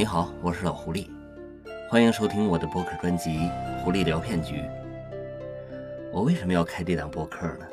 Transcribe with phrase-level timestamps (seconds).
[0.00, 1.10] 你好，我是老狐狸，
[1.90, 3.32] 欢迎收听我的播客专辑
[3.82, 4.54] 《狐狸聊骗局》。
[6.10, 7.66] 我为什么要开这档播客呢？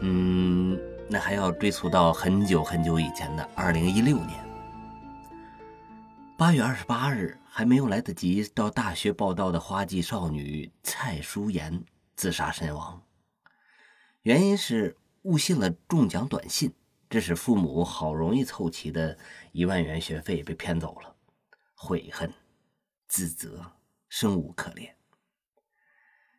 [0.00, 4.42] 嗯，那还要追溯到很久很久以前的二零一六年
[6.38, 11.84] 八月二十八日，还没有来得及到大学报道的花季少女蔡淑妍
[12.14, 13.02] 自杀身亡，
[14.22, 16.72] 原因是误信了中奖短信。
[17.08, 19.16] 这使父母好容易凑齐的
[19.52, 21.16] 一万元学费被骗走了，
[21.74, 22.32] 悔恨、
[23.06, 23.72] 自责，
[24.08, 24.96] 生无可恋，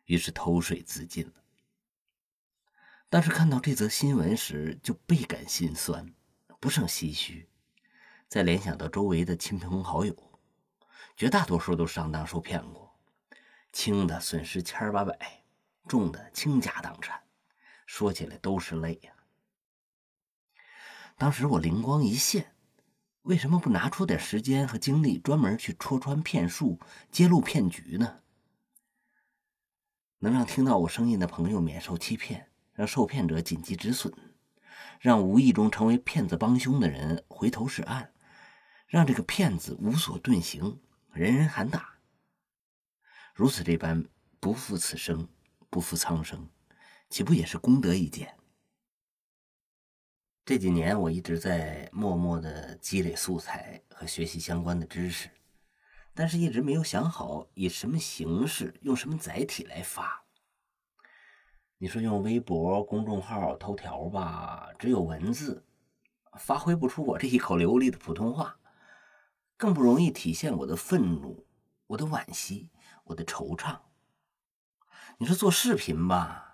[0.04, 1.32] 于是投水自尽了。
[3.08, 6.14] 当时看到这则新闻时，就倍感心酸，
[6.60, 7.48] 不胜唏嘘。
[8.28, 10.14] 再联想到周围的亲朋好友，
[11.16, 12.94] 绝大多数都上当受骗过，
[13.72, 15.42] 轻的损失千儿八百，
[15.88, 17.22] 重的倾家荡产，
[17.86, 19.12] 说起来都是泪呀。
[21.18, 22.54] 当时我灵光一现，
[23.22, 26.78] 为什么不拿出点时间和精力，专门去戳穿骗术、
[27.10, 28.20] 揭露骗局呢？
[30.20, 34.14] 能让听到我声音的朋友免受欺骗，让受骗者紧急止损，
[35.00, 38.12] 让无意中成为骗子帮凶的人回头是岸，
[38.86, 40.80] 让这个骗子无所遁形，
[41.12, 41.98] 人人喊打。
[43.34, 44.06] 如此这般，
[44.38, 45.28] 不负此生，
[45.68, 46.48] 不负苍生，
[47.10, 48.37] 岂不也是功德一件？
[50.48, 55.28] 这几年我一直在默默的积累素材和学习相关的知识，
[56.14, 60.24] 但是一直没有想好以什么形式、用什么载体来发。
[61.76, 65.66] 你说用微博、公众号、头条吧，只有文字，
[66.38, 68.58] 发挥不出我这一口流利的普通话，
[69.58, 71.46] 更不容易体现我的愤怒、
[71.88, 72.70] 我的惋惜、
[73.04, 73.80] 我的惆怅。
[75.18, 76.47] 你说做视频吧？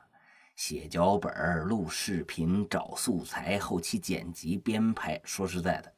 [0.54, 5.20] 写脚本、录视频、找素材、后期剪辑、编排。
[5.24, 5.92] 说实在的，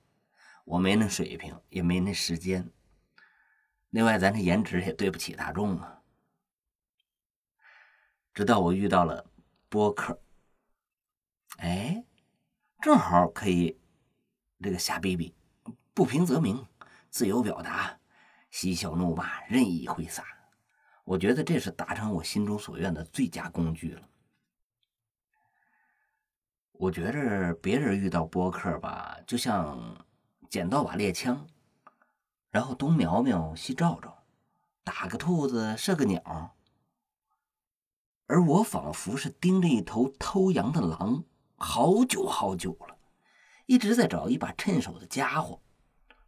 [0.65, 2.71] 我没那水平，也没那时间。
[3.91, 6.03] 另外，咱这颜值也对不起大众啊。
[8.35, 9.31] 直到我遇到了
[9.69, 10.21] 播客，
[11.59, 12.05] 哎，
[12.83, 13.79] 正好可以
[14.61, 15.35] 这个瞎逼逼，
[15.95, 16.67] 不平则鸣，
[17.09, 17.99] 自由表达，
[18.51, 20.25] 嬉笑怒骂，任意挥洒。
[21.05, 24.09] 我觉得这是达成我心中所愿的最佳工具了。
[26.79, 29.97] 我觉着别人遇到播客吧，就像
[30.51, 31.47] 捡到把猎枪，
[32.51, 34.25] 然后东瞄瞄西照照，
[34.85, 36.55] 打个兔子射个鸟，
[38.27, 41.25] 而我仿佛是盯着一头偷羊的狼，
[41.57, 42.99] 好久好久了，
[43.65, 45.63] 一直在找一把趁手的家伙，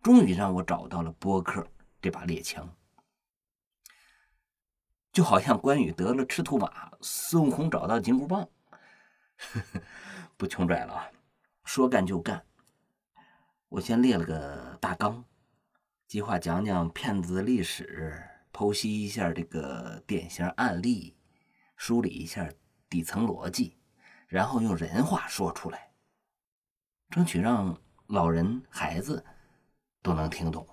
[0.03, 1.67] 终于让我找到了播客
[2.01, 2.75] 这把猎枪，
[5.13, 8.49] 就好像关羽得了赤兔马，孙悟空找到金箍棒。
[10.37, 11.11] 不穷拽了啊！
[11.65, 12.45] 说干就干。
[13.69, 15.25] 我先列了个大纲，
[16.07, 21.17] 计划讲讲骗子的历史，剖析一下这个典型案例，
[21.77, 22.51] 梳理一下
[22.89, 23.77] 底层逻辑，
[24.27, 25.93] 然后用人话说出来，
[27.11, 29.25] 争取让老人、孩子
[30.03, 30.67] 都能听懂。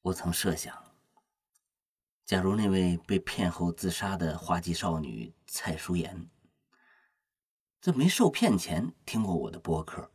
[0.00, 0.91] 我曾设想，
[2.32, 6.30] 假如那位被骗后自杀的花季少女蔡淑妍。
[7.78, 10.10] 在没受骗前听过我的播客，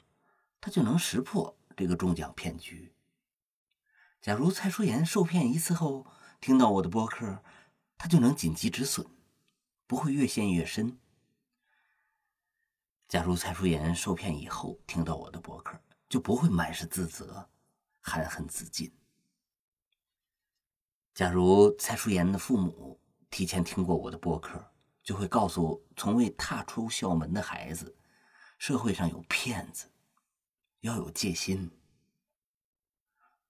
[0.60, 2.92] 他就能识破这个中奖骗局。
[4.20, 6.08] 假如蔡淑妍受骗一次后
[6.42, 7.44] 听到我的播客，
[8.00, 9.06] 他就能紧急止损，
[9.86, 10.98] 不会越陷越深。
[13.08, 15.80] 假如蔡淑妍受骗以后听到我的播客，
[16.10, 17.48] 就不会满是自责、
[18.02, 18.92] 含恨自尽。
[21.18, 23.02] 假如蔡淑妍的父母
[23.32, 24.64] 提前听过我的播客。
[25.02, 27.96] 就会告诉从未踏出校门的孩子，
[28.60, 29.90] 社会上有骗子，
[30.82, 31.72] 要有戒心。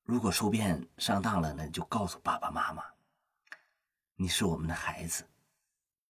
[0.04, 2.84] 如果受骗上当了，那就告诉爸爸妈妈，
[4.16, 5.28] 你是我们的孩子，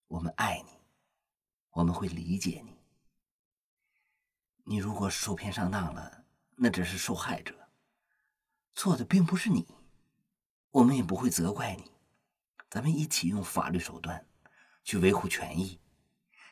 [0.09, 0.71] 我们爱你，
[1.69, 2.77] 我们会理解你。
[4.65, 6.25] 你如果受骗上当了，
[6.57, 7.55] 那只是受害者，
[8.75, 9.65] 错的并不是你，
[10.71, 11.91] 我们也不会责怪你，
[12.69, 14.25] 咱们一起用法律手段。
[14.83, 15.81] 去维护权益，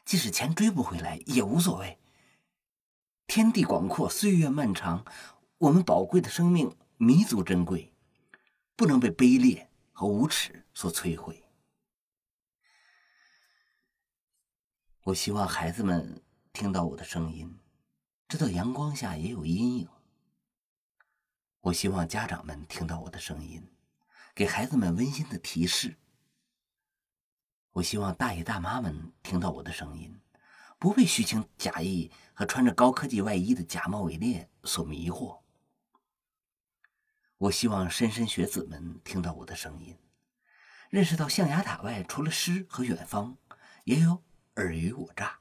[0.03, 1.97] 即使钱追不回来也无所谓。
[3.27, 5.05] 天地广阔，岁月漫长，
[5.57, 7.93] 我们宝贵的生命弥足珍贵，
[8.75, 11.45] 不能被卑劣和无耻所摧毁。
[15.03, 16.21] 我希望孩子们
[16.51, 17.57] 听到我的声音，
[18.27, 19.87] 知道阳光下也有阴影。
[21.61, 23.65] 我希望家长们听到我的声音，
[24.35, 25.95] 给孩子们温馨的提示。
[27.71, 30.19] 我希望大爷大妈们听到我的声音，
[30.77, 35.39] 不被虚情假意和穿着高科技外衣的假冒伪劣所迷惑。
[37.37, 39.97] 我希望莘莘学子们听到我的声音，
[40.89, 43.37] 认识到象牙塔外除了诗和远方，
[43.85, 44.21] 也有
[44.55, 45.39] 尔虞我诈。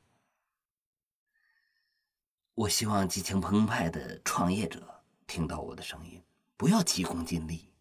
[2.54, 6.22] 我希望激情澎湃的创业者听到我的声音，
[6.56, 7.73] 不要急功近利，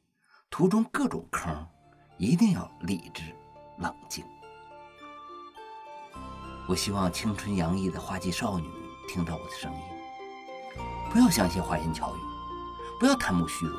[0.54, 1.52] 途中各种坑，
[2.20, 3.24] 一定要理智
[3.80, 4.24] 冷静。
[6.68, 8.70] 我希望青春洋溢的花季少女
[9.10, 9.80] 听到我的声音，
[11.12, 12.20] 不要相信花言巧语，
[13.00, 13.76] 不要贪慕虚荣，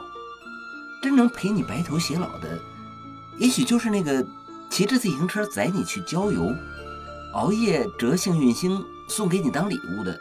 [1.00, 2.58] 真能陪你白头偕老的，
[3.38, 4.26] 也许就是那个
[4.68, 6.52] 骑着自行车载你去郊游，
[7.34, 10.20] 熬夜折幸运星送给你当礼物的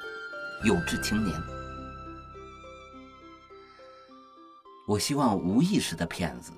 [0.63, 1.41] 有志青年。
[4.85, 6.51] 我希望无意识的骗子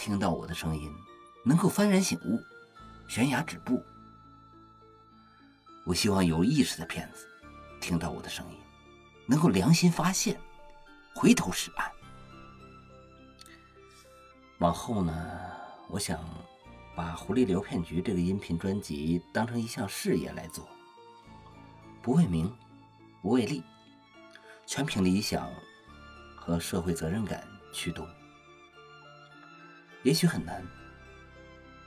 [0.00, 0.92] 听到我的声音，
[1.44, 2.42] 能够幡然醒悟，
[3.06, 3.80] 悬崖止步。
[5.86, 7.28] 我希望有意识的骗子
[7.80, 8.58] 听到我的声音，
[9.26, 10.40] 能够良心发现，
[11.14, 11.88] 回头是岸。
[14.58, 15.40] 往后呢，
[15.88, 16.18] 我想
[16.96, 20.68] 把《狐狸聊骗局》这个音频专辑当成一项事业来做，
[22.02, 22.52] 不为名，
[23.22, 23.62] 不为利，
[24.66, 25.48] 全凭理想
[26.34, 28.08] 和社会责任感驱动。
[30.02, 30.64] 也许很难，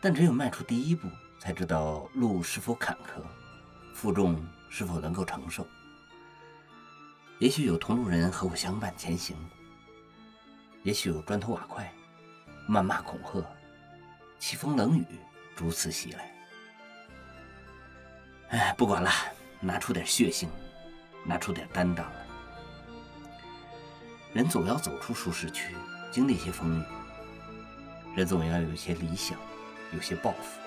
[0.02, 1.08] 但只有迈出第一步，
[1.40, 3.24] 才知道路是否坎坷。
[3.94, 5.68] 负重是否能够承受？
[7.40, 9.36] 也许有同路人和我相伴前行，
[10.84, 11.92] 也许有砖头瓦块、
[12.70, 13.44] 谩骂恐吓、
[14.40, 15.06] 凄风冷雨
[15.56, 16.32] 逐次袭来。
[18.50, 19.10] 哎，不管了，
[19.60, 20.50] 拿出点血性，
[21.26, 22.06] 拿出点担当。
[24.34, 25.76] 人总要走出舒适区，
[26.10, 26.84] 经历些风雨。
[28.16, 29.38] 人总要有一些理想，
[29.92, 30.60] 有些抱负。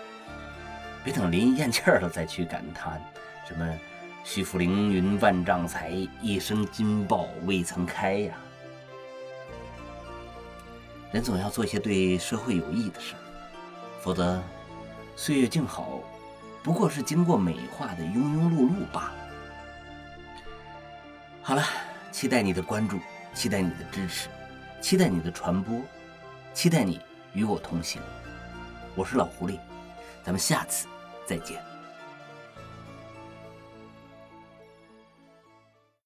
[1.02, 3.02] 别等临咽气儿了再去感叹，
[3.48, 3.66] 什么
[4.22, 5.90] “须负凌云万丈才，
[6.20, 8.34] 一生金报未曾开”呀。
[11.10, 13.20] 人总要做一些对社会有益的事儿，
[14.02, 14.42] 否则
[15.16, 16.00] 岁月静好，
[16.62, 19.14] 不过是经过美化的庸庸碌碌罢了。
[21.40, 21.62] 好了，
[22.10, 22.98] 期待你的关注，
[23.34, 24.28] 期待你的支持，
[24.80, 25.80] 期待你的传播，
[26.54, 27.00] 期待你
[27.32, 28.00] 与我同行。
[28.94, 29.58] 我是老狐狸，
[30.22, 30.86] 咱们下次。
[31.26, 31.73] 再见。